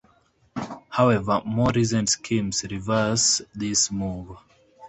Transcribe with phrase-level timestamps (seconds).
[0.89, 4.35] However, more recent schemes reverse this move.